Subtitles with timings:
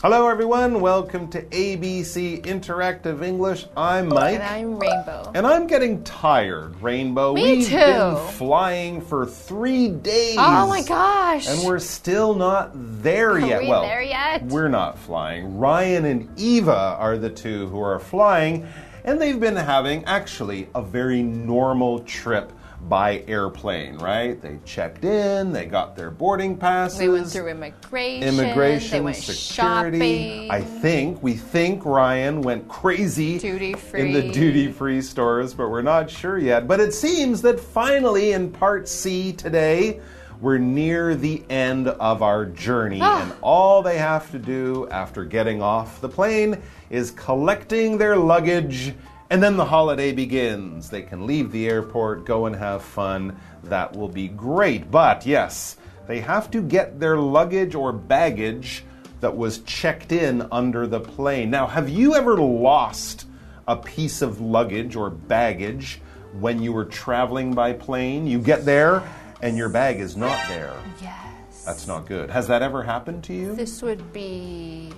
[0.00, 0.80] Hello, everyone.
[0.80, 3.66] Welcome to ABC Interactive English.
[3.76, 4.34] I'm Mike.
[4.34, 5.32] And I'm Rainbow.
[5.34, 7.34] And I'm getting tired, Rainbow.
[7.34, 7.74] Me We've too.
[7.76, 10.36] been flying for three days.
[10.38, 11.48] Oh my gosh.
[11.48, 12.70] And we're still not
[13.02, 13.62] there Are yet.
[13.62, 14.44] we well, there yet?
[14.44, 15.58] we're not flying.
[15.58, 18.68] Ryan and Eva are the two who are flying,
[19.02, 22.52] and they've been having actually a very normal trip
[22.82, 24.40] by airplane, right?
[24.40, 26.98] They checked in, they got their boarding passes.
[26.98, 28.28] They went through immigration.
[28.28, 29.98] Immigration, security.
[29.98, 30.50] shopping.
[30.50, 35.82] I think we think Ryan went crazy Duty in the duty free stores, but we're
[35.82, 36.66] not sure yet.
[36.66, 40.00] But it seems that finally in part C today,
[40.40, 43.22] we're near the end of our journey, Ah.
[43.22, 46.56] and all they have to do after getting off the plane
[46.90, 48.94] is collecting their luggage.
[49.30, 50.88] And then the holiday begins.
[50.88, 53.38] They can leave the airport, go and have fun.
[53.64, 54.90] That will be great.
[54.90, 55.76] But yes,
[56.06, 58.84] they have to get their luggage or baggage
[59.20, 61.50] that was checked in under the plane.
[61.50, 63.26] Now, have you ever lost
[63.66, 66.00] a piece of luggage or baggage
[66.38, 68.26] when you were traveling by plane?
[68.26, 69.02] You get there
[69.42, 70.74] and your bag is not there.
[71.02, 71.64] Yes.
[71.66, 72.30] That's not good.
[72.30, 73.54] Has that ever happened to you?
[73.54, 74.90] This would be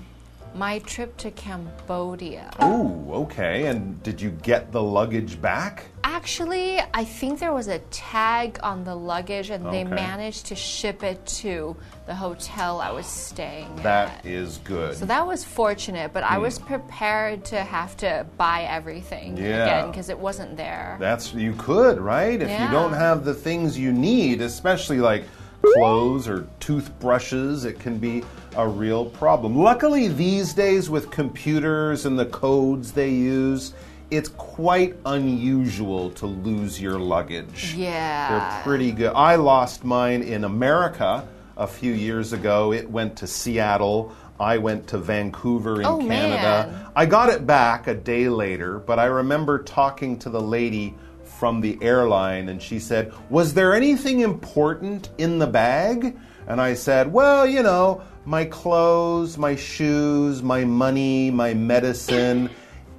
[0.54, 2.50] my trip to Cambodia.
[2.62, 3.66] Ooh, okay.
[3.66, 5.86] And did you get the luggage back?
[6.02, 11.02] Actually, I think there was a tag on the luggage and they managed to ship
[11.02, 11.76] it to
[12.06, 14.26] the hotel I was staying That at.
[14.26, 14.96] is good.
[14.96, 16.42] So that was fortunate, but I hmm.
[16.42, 19.64] was prepared to have to buy everything Yeah.
[19.64, 20.96] again because it wasn't there.
[20.98, 22.40] That's you could, right?
[22.40, 25.24] If you don't have the things you need, especially like
[25.62, 28.22] clothes or toothbrushes, it can be
[28.56, 29.56] a real problem.
[29.56, 33.74] Luckily, these days with computers and the codes they use,
[34.10, 37.74] it's quite unusual to lose your luggage.
[37.74, 38.28] Yeah.
[38.54, 39.12] They're pretty good.
[39.14, 41.26] I lost mine in America
[41.56, 42.72] a few years ago.
[42.72, 44.12] It went to Seattle.
[44.40, 46.72] I went to Vancouver in Oh, Canada.
[46.72, 46.86] man.
[46.96, 50.94] I got it back a day later, but I remember talking to the lady
[51.40, 56.14] from the airline and she said, Was there anything important in the bag?
[56.46, 62.50] And I said, Well, you know, my clothes, my shoes, my money, my medicine,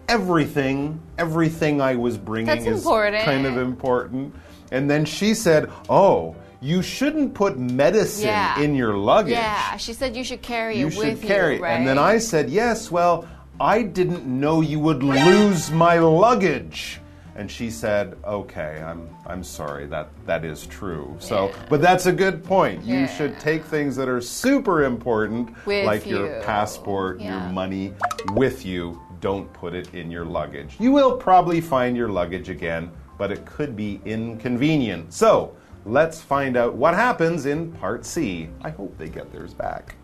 [0.10, 3.24] everything, everything I was bringing That's is important.
[3.24, 4.34] kind of important.
[4.72, 8.60] And then she said, Oh, you shouldn't put medicine Yeah.
[8.60, 11.58] in your luggage Yeah, she said you should carry you it should with carry.
[11.58, 11.74] you, right?
[11.74, 13.28] And then I said, yes, well,
[13.60, 17.00] I didn't know you would lose my luggage.
[17.36, 21.16] And she said, okay, I'm, I'm sorry, that, that is true.
[21.20, 21.56] So, Yeah.
[21.70, 22.84] but that's a good point.
[22.84, 26.42] You should take things that are super important, With like your you.
[26.44, 27.94] passport, your money,
[28.34, 29.02] with you.
[29.22, 30.76] Don't put it in your luggage.
[30.80, 35.14] You will probably find your luggage again, but it could be inconvenient.
[35.14, 35.56] So,
[35.86, 38.50] let's find out what happens in part C.
[38.62, 39.96] I hope they get theirs back.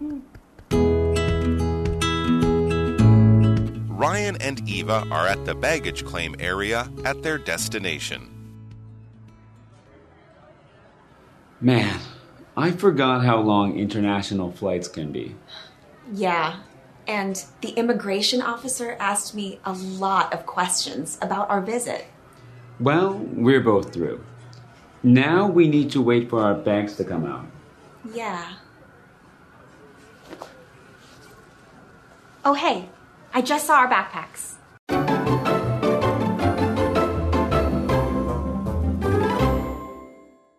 [0.00, 0.18] Hmm.
[4.04, 8.28] Ryan and Eva are at the baggage claim area at their destination.
[11.58, 11.98] Man,
[12.54, 15.34] I forgot how long international flights can be.
[16.12, 16.56] Yeah.
[17.06, 22.04] And the immigration officer asked me a lot of questions about our visit.
[22.80, 24.22] Well, we're both through.
[25.02, 27.46] Now we need to wait for our bags to come out.
[28.12, 28.52] Yeah.
[32.44, 32.90] Oh, hey,
[33.36, 34.54] I just saw our backpacks.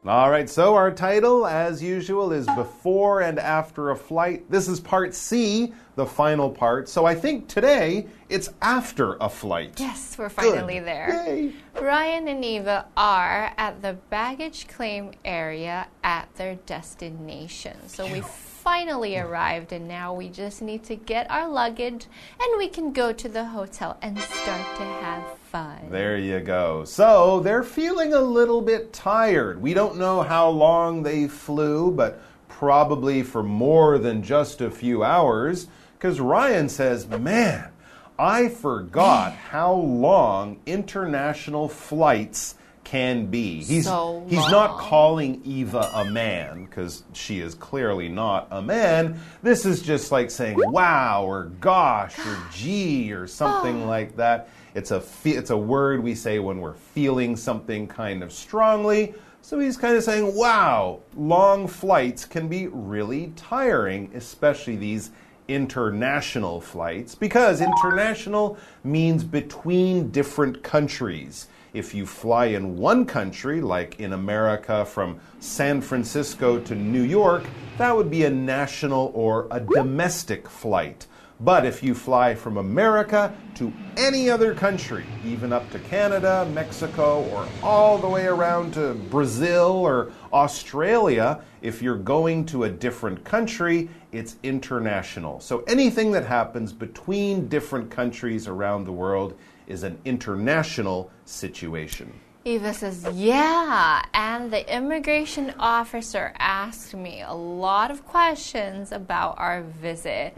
[0.06, 4.52] All right, so our title, as usual, is Before and After a Flight.
[4.52, 6.90] This is part C, the final part.
[6.90, 9.79] So I think today it's after a flight.
[9.79, 10.35] Yes, we're Good.
[10.35, 11.23] finally there.
[11.26, 11.53] Yay.
[11.82, 17.78] Ryan and Eva are at the baggage claim area at their destination.
[17.88, 18.22] So we
[18.66, 22.08] finally arrived, and now we just need to get our luggage
[22.41, 25.78] and we can go to the hotel and start to have fun.
[25.91, 26.84] There you go.
[26.84, 29.62] So they're feeling a little bit tired.
[29.62, 32.20] We don't know how long they flew, but
[32.50, 35.67] probably for more than just a few hours.
[35.94, 37.70] Because Ryan says, Man,
[38.17, 43.61] I forgot how long international flights can be.
[43.61, 49.20] He's, So he's not calling Eva a man because she is clearly not a man.
[49.43, 53.87] This is just like saying wow or gosh or gee or something ah.
[53.87, 54.47] like that.
[54.73, 59.14] It's a fe- it's a word we say when we're feeling something kind of strongly.
[59.41, 65.11] So he's kind of saying, wow, long flights can be really tiring, especially these
[65.47, 71.47] international flights, because international means between different countries.
[71.76, 77.44] If you fly in one country, like in America from San Francisco to New York,
[77.78, 81.06] that would be a national or a domestic flight.
[81.42, 87.24] But if you fly from America to any other country, even up to Canada, Mexico,
[87.26, 93.26] or all the way around to Brazil or Australia, if you're going to a different
[93.26, 95.42] country, it's international.
[95.42, 102.14] So anything that happens between different countries around the world is an international situation.
[102.47, 104.06] Eva says, Yeah.
[104.14, 110.35] And the immigration officer asked me a lot of questions about our visit.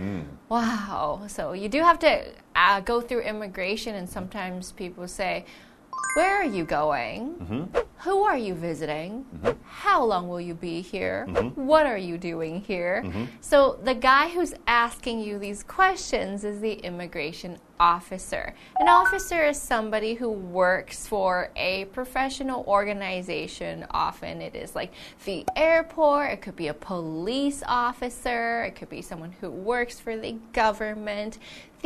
[0.48, 1.24] Wow.
[1.28, 5.46] So you do have to uh, go through immigration, and sometimes people say,
[6.16, 7.36] Where are you going?
[7.36, 7.78] Mm-hmm.
[8.02, 9.26] Who are you visiting?
[9.36, 9.60] Mm-hmm.
[9.66, 11.26] How long will you be here?
[11.30, 11.66] Mm-hmm.
[11.66, 13.04] What are you doing here?
[13.42, 18.56] So the guy who's asking you these questions is the immigration officer.
[18.80, 23.86] An officer is somebody who works for a professional organization.
[23.92, 24.94] Often it is like
[25.26, 30.18] the airport, it could be a police officer, it could be someone who works for
[30.18, 31.38] the government.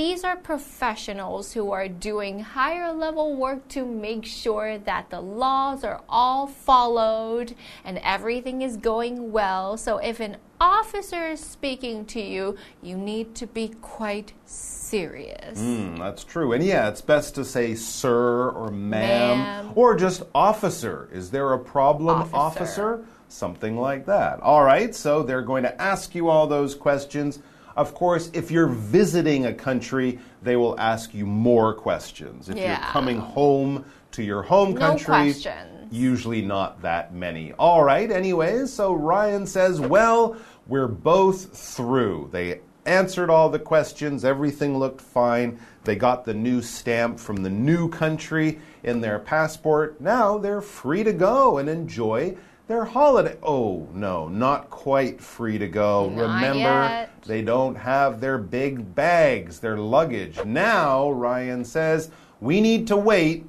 [0.02, 5.84] These are professionals who are doing higher level work to make sure that the laws
[5.84, 7.54] are all followed
[7.86, 9.78] and everything is going well.
[9.78, 15.62] So if an officer is speaking to you, you need to be quite serious.
[15.62, 16.54] Mm, that's true.
[16.54, 19.72] And yeah, it's best to say sir or ma'am, Ma'am.
[19.76, 21.10] or just officer.
[21.14, 23.06] Is there a problem, Officer.
[23.28, 24.40] Something like that.
[24.42, 27.38] All right, so they're going to ask you all those questions.
[27.76, 32.50] Of course, if you're visiting a country, they will ask you more questions.
[32.50, 35.88] If you're coming home to your home country, questions.
[35.92, 37.54] usually not that many.
[37.54, 40.36] All right, anyways, so Ryan says, well,
[40.68, 42.30] we're both through.
[42.32, 45.60] They answered all the questions, everything looked fine.
[45.84, 50.02] They got the new stamp from the new country in their passport.
[50.02, 52.38] Now they're free to go and enjoy
[52.72, 53.36] their holiday.
[53.44, 56.10] Oh, no, not quite free to go.
[56.10, 57.22] Not Remember, yet.
[57.26, 60.40] they don't have their big bags, their luggage.
[60.46, 63.46] Now, Ryan says, we need to wait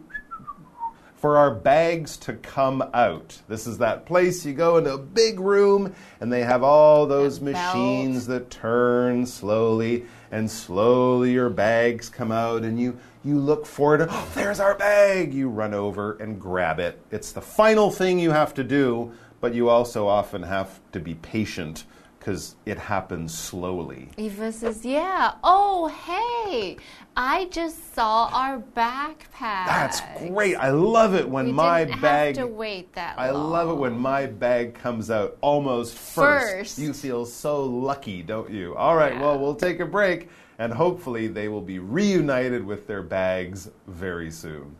[1.14, 3.40] for our bags to come out.
[3.46, 7.38] This is that place you go into a big room and they have all those
[7.38, 7.54] belt.
[7.54, 13.94] machines that turn slowly and slowly your bags come out and you you look for
[13.94, 14.08] it.
[14.10, 15.32] Oh, there's our bag.
[15.32, 17.00] You run over and grab it.
[17.10, 21.14] It's the final thing you have to do, but you also often have to be
[21.14, 21.84] patient
[22.18, 24.08] because it happens slowly.
[24.16, 25.34] Eva says, Yeah.
[25.42, 26.76] Oh, hey,
[27.16, 29.66] I just saw our backpack.
[29.66, 30.54] That's great.
[30.54, 33.50] I love it when We my didn't bag have to wait that I long.
[33.50, 36.52] love it when my bag comes out almost first.
[36.52, 36.78] First.
[36.78, 38.76] You feel so lucky, don't you?
[38.76, 40.28] All right, well, we'll take a break
[40.58, 44.76] and hopefully they will be reunited with their bags very soon.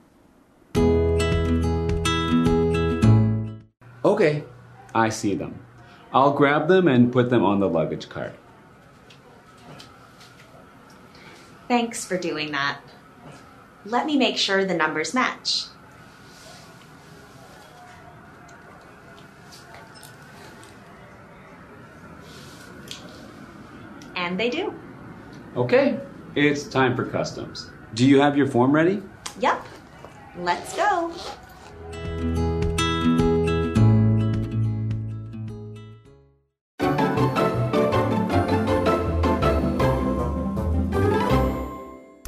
[4.05, 4.45] Okay,
[4.95, 5.59] I see them.
[6.12, 8.35] I'll grab them and put them on the luggage cart.
[11.69, 12.81] Thanks for doing that.
[13.85, 15.64] Let me make sure the numbers match.
[24.14, 24.75] And they do.
[25.54, 26.00] Okay,
[26.35, 27.71] it's time for customs.
[27.92, 29.02] Do you have your form ready?
[29.38, 29.66] Yep.
[30.38, 31.12] Let's go.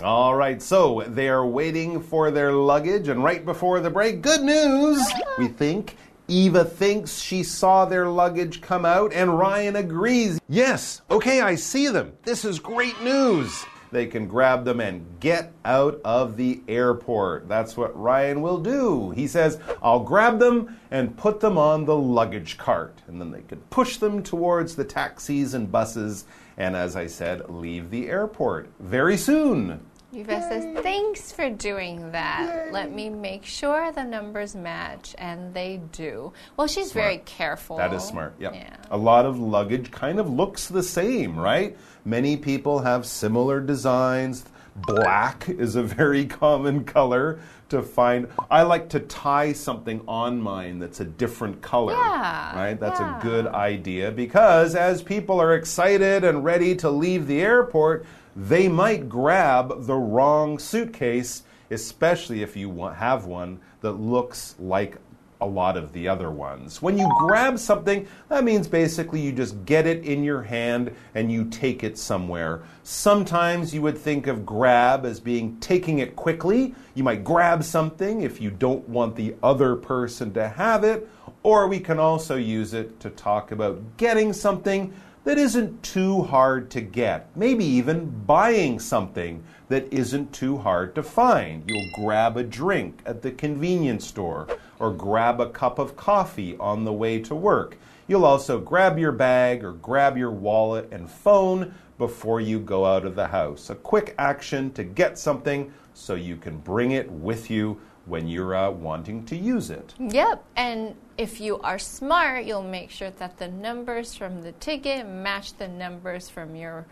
[0.02, 4.43] All right, so they are waiting for their luggage, and right before the break, good
[4.43, 5.02] news!
[5.38, 5.97] We think.
[6.28, 10.40] Eva thinks she saw their luggage come out, and Ryan agrees.
[10.49, 12.14] Yes, okay, I see them.
[12.23, 13.64] This is great news.
[13.93, 17.49] They can grab them and get out of the airport.
[17.49, 19.11] That's what Ryan will do.
[19.11, 23.02] He says, I'll grab them and put them on the luggage cart.
[23.07, 26.25] And then they can push them towards the taxis and buses,
[26.57, 29.81] and as I said, leave the airport very soon.
[30.14, 32.73] Eva says, Thanks for doing that.
[32.73, 35.14] Let me make sure the numbers match.
[35.18, 36.33] And they do.
[36.56, 37.76] Well, she's very careful.
[37.78, 38.35] That is smart.
[38.38, 38.54] Yep.
[38.54, 38.76] Yeah.
[38.90, 41.76] A lot of luggage kind of looks the same, right?
[42.04, 44.44] Many people have similar designs.
[44.76, 47.40] Black is a very common color
[47.71, 48.28] to find.
[48.50, 51.92] I like to tie something on mine that's a different color.
[51.94, 52.78] Yeah, Right?
[52.78, 53.18] That's yeah.
[53.18, 58.06] a good idea because as people are excited and ready to leave the airport,
[58.37, 64.99] they might grab the wrong suitcase, especially if you have one that looks like
[65.41, 66.81] a lot of the other ones.
[66.81, 71.31] When you grab something, that means basically you just get it in your hand and
[71.31, 72.62] you take it somewhere.
[72.83, 76.75] Sometimes you would think of grab as being taking it quickly.
[76.95, 81.09] You might grab something if you don't want the other person to have it,
[81.43, 86.71] or we can also use it to talk about getting something that isn't too hard
[86.71, 87.28] to get.
[87.35, 91.69] Maybe even buying something that isn't too hard to find.
[91.69, 94.47] You'll grab a drink at the convenience store
[94.78, 97.78] or grab a cup of coffee on the way to work.
[98.07, 103.07] You'll also grab your bag or grab your wallet and phone before you go out
[103.07, 103.71] of the house.
[103.71, 108.55] A quick action to get something so you can bring it with you when you're
[108.55, 109.95] uh, wanting to use it.
[109.99, 115.07] Yep, and if you are smart, you'll make sure that the numbers from the ticket
[115.07, 116.87] match the numbers from your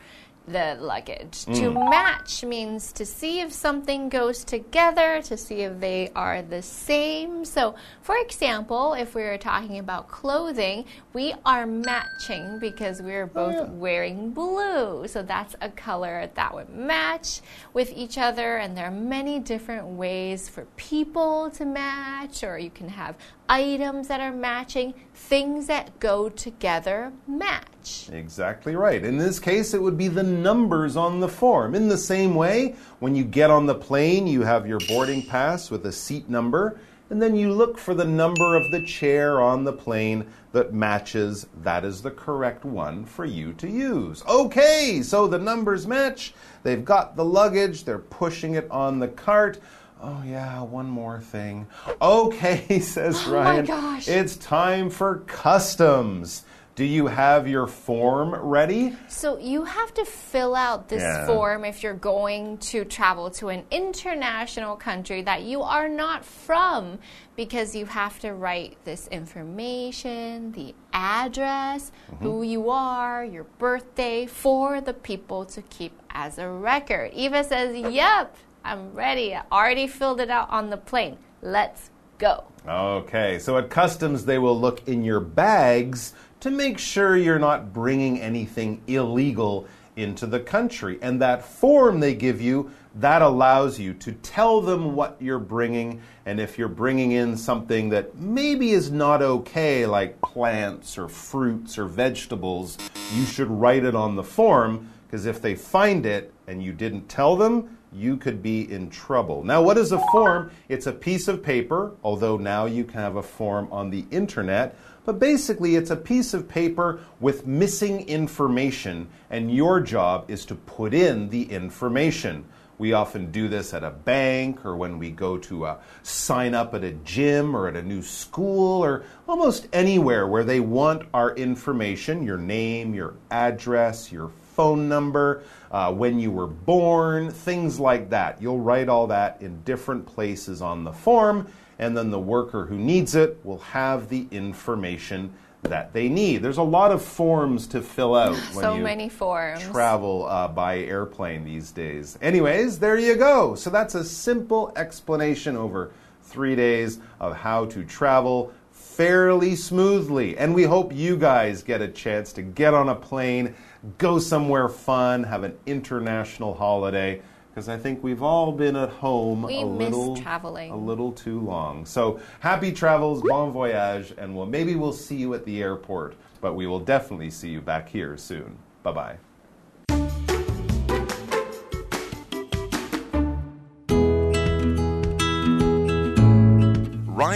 [0.47, 1.45] the luggage.
[1.47, 1.91] To hmm.
[1.91, 7.45] match means to see if something goes together, to see if they are the same.
[7.45, 13.27] So, for example, if we were talking about clothing, we are matching because we're oh,
[13.27, 15.07] both wearing blue.
[15.09, 17.41] So, that's a color that would match
[17.73, 18.57] with each other.
[18.57, 23.17] And there are many different ways for people to match, or you can have
[23.49, 28.09] items that are matching, things that go together match.
[28.11, 29.05] Exactly right.
[29.05, 31.75] In this case, it would be the numbers on the form.
[31.75, 35.71] In the same way, when you get on the plane, you have your boarding pass
[35.71, 36.79] with a seat number,
[37.11, 41.47] and then you look for the number of the chair on the plane that matches.
[41.63, 44.25] That is the correct one for you to use.
[44.27, 46.35] Okay, so the numbers match.
[46.63, 49.59] They've got the luggage, they're pushing it on the cart.
[50.01, 51.69] Oh, yeah, one more thing.
[52.01, 53.71] Okay, says Ryan.
[53.71, 54.09] Oh my gosh.
[54.09, 56.45] It's time for customs.
[56.75, 58.97] Do you have your form ready?
[59.07, 61.27] So you have to fill out this Yeah.
[61.27, 66.99] form if you're going to travel to an international country that you are not from
[67.37, 72.25] because you have to write this information, the address, Mm-hmm.
[72.25, 77.11] who you are, your birthday for the people to keep as a record.
[77.13, 79.35] Eva says, "Yep, I'm ready.
[79.35, 81.19] I already filled it out on the plane.
[81.43, 87.17] Let's go." Okay, so at customs, they will look in your bags to make sure
[87.17, 90.99] you're not bringing anything illegal into the country.
[91.01, 96.03] And that form they give you, that allows you to tell them what you're bringing.
[96.27, 101.79] And if you're bringing in something that maybe is not okay, like plants or fruits
[101.79, 102.77] or vegetables,
[103.15, 107.09] you should write it on the form because if they find it and you didn't
[107.09, 109.45] tell them, you could be in trouble.
[109.45, 110.51] Now, what is a form?
[110.69, 114.77] It's a piece of paper, although now you can have a form on the internet.
[115.05, 120.55] But basically, it's a piece of paper with missing information, and your job is to
[120.55, 122.45] put in the information.
[122.79, 126.75] We often do this at a bank or when we go to uh, sign up
[126.75, 131.33] at a gym or at a new school or almost anywhere where they want our
[131.37, 138.11] information your name, your address, your phone number, uh, when you were born, things like
[138.11, 138.41] that.
[138.41, 141.47] You'll write all that in different places on the form,
[141.79, 145.33] and then the worker who needs it will have the information
[145.63, 146.43] that they need.
[146.43, 149.63] There's a lot of forms to fill out when So you many forms.
[149.69, 152.19] travel uh, by airplane these days.
[152.21, 153.55] Anyways, there you go.
[153.55, 155.93] So that's a simple explanation over
[156.25, 158.53] three days of how to travel
[158.97, 160.37] fairly smoothly.
[160.37, 163.55] And we hope you guys get a chance to get on a plane,
[163.99, 167.23] go somewhere fun, have an international holiday.
[167.51, 170.71] Because I think we've all been at home We a little, traveling.
[170.71, 171.85] a little too long.
[171.85, 176.55] So happy travels, bon voyage, and we'll, maybe we'll see you at the airport, but
[176.55, 178.57] we will definitely see you back here soon.
[178.83, 179.32] Bye bye.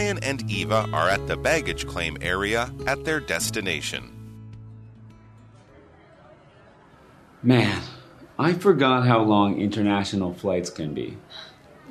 [0.07, 4.13] Ryan and Eva are at the baggage claim area at their destination.
[7.43, 7.83] Man,
[8.39, 11.17] I forgot how long international flights can be.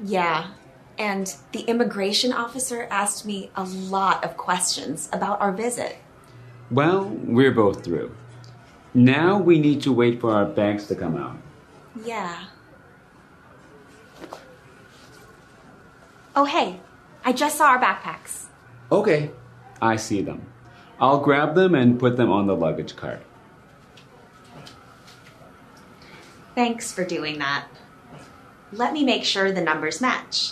[0.01, 0.51] Yeah.
[0.97, 5.97] And the immigration officer asked me a lot of questions about our visit.
[6.71, 8.15] Well, we're both through.
[8.93, 11.35] Now we need to wait for our bags to come out.
[12.05, 12.45] Yeah.
[16.33, 16.79] Oh, hey,
[17.25, 18.45] I just saw our backpacks.
[18.91, 19.31] Okay,
[19.81, 20.45] I see them.
[20.99, 23.19] I'll grab them and put them on the luggage cart.
[26.53, 27.67] Thanks for doing that.
[28.71, 30.51] Let me make sure the numbers match.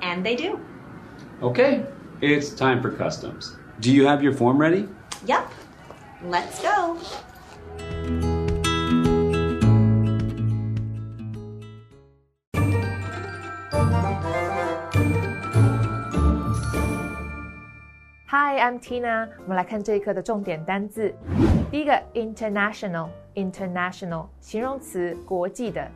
[0.00, 0.58] And they do.
[1.42, 1.84] Okay,
[2.22, 3.56] it's time for customs.
[3.80, 4.88] Do you have your form ready?
[5.26, 5.50] Yep.
[6.22, 6.98] Let's go.
[18.33, 19.27] Hi, I'm Tina。
[19.43, 21.11] 我们来看这一课的重点单字。
[21.71, 25.89] 第一个，international，international，形容词，国际的。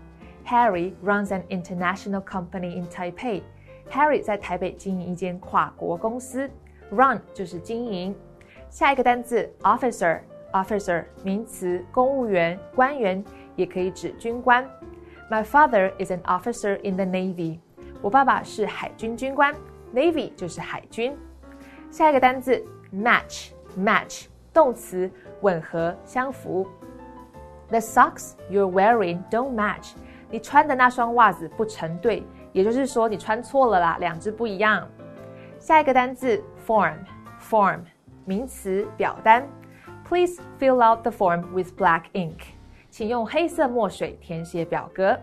[0.46, 3.44] Harry runs an international company in Taipei.
[3.92, 6.50] Harry 在台北经营一间跨国公司。
[6.90, 8.14] Run 就是经营。
[8.70, 13.24] 下一个单字，officer，officer，名词，公务员、官员，
[13.56, 14.68] 也可以指军官。
[15.30, 17.60] My father is an officer in the Navy.
[18.02, 19.54] 我爸爸是海军军官。
[19.94, 21.16] Navy 就是海军。
[21.91, 22.63] 下一个单字
[22.95, 26.67] ，match，match，动词，吻合、相符。
[27.69, 29.93] The socks you're wearing don't match.
[30.31, 34.87] 你穿的那双袜子不成对，也就是说你穿错了啦，两只不一样。
[35.59, 37.81] 下一个单字，form，form，
[38.25, 39.47] 名词，表单。
[40.07, 42.39] Please fill out the form with black ink.
[42.91, 45.19] 请用黑色墨水填写表格。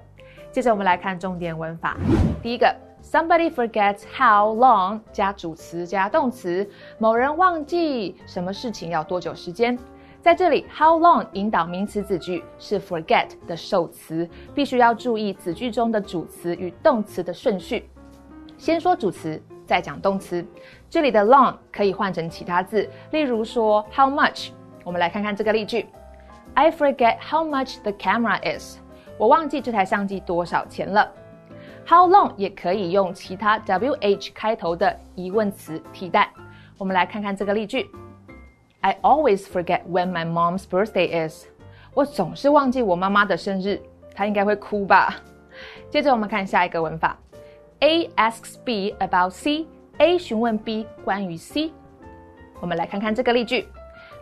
[0.51, 1.97] 接着我们来看重点文法。
[2.41, 9.77] 第一个，Somebody forgets how long 加主词加动词，某人忘记什么事情要多久时间。
[10.21, 17.87] 在这里，how long 引导名词子句是 forget 的受词，必须要注意子句中的主词与动词的顺序。
[18.57, 20.43] 先说主词，再讲动词。
[20.89, 24.49] 这里的 long 可以换成其他字，例如说 how much。
[24.83, 25.85] 我们来看看这个例句
[26.55, 28.79] ：I forget how much the camera is。
[29.19, 31.11] 我忘记这台相机多少钱了。
[31.87, 36.31] How long 也可以用其他 wh 开头的疑问词替代。
[36.79, 37.87] 我们来看看这个例句。
[38.81, 41.45] I always forget when my mom's birthday is。
[41.93, 43.79] 我总是忘记我妈妈的生日，
[44.15, 45.15] 她应该会哭吧。
[45.91, 47.15] 接着我们看下一个文法
[47.81, 51.71] ，A asks B about C，A 询问 B 关于 C。
[52.61, 53.67] 我们来看看这个例句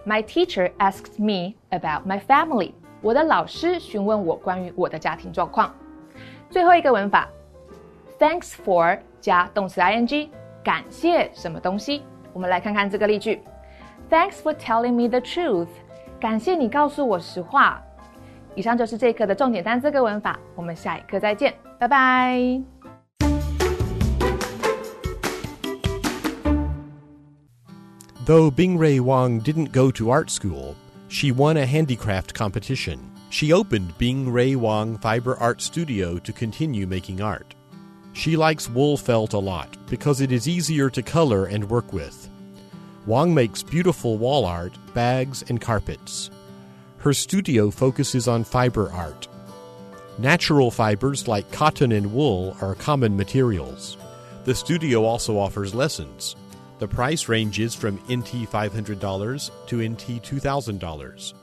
[0.05, 2.73] ，My teacher asked me about my family。
[3.01, 5.73] 我的老师询问我关于我的家庭状况。
[6.49, 7.27] 最后一个文法
[8.18, 10.28] ，Thanks for 加动词 ing，
[10.62, 12.02] 感谢什么东西？
[12.32, 13.40] 我们来看看这个例句。
[14.10, 15.68] Thanks for telling me the truth。
[16.20, 17.82] 感谢你告诉我实话。
[18.54, 22.60] 以上就是这一课的重点单词跟文法，我们下一课再见，拜拜。
[28.26, 30.74] Though Bingrui Wang didn't go to art school,
[31.08, 32.98] she won a handicraft competition.
[33.30, 37.54] She opened Bingrui Wang Fiber Art Studio to continue making art.
[38.13, 42.29] She likes wool felt a lot because it is easier to color and work with.
[43.05, 46.29] Wang makes beautiful wall art, bags, and carpets.
[46.99, 49.27] Her studio focuses on fiber art.
[50.19, 53.97] Natural fibers like cotton and wool are common materials.
[54.45, 56.35] The studio also offers lessons.
[56.79, 61.33] The price ranges from NT $500 to NT $2,000.